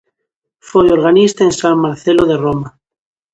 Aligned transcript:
Foi 0.69 0.85
organista 0.97 1.41
en 1.47 1.53
San 1.61 1.75
Marcelo 1.85 2.23
de 2.27 2.37
Roma. 2.45 2.69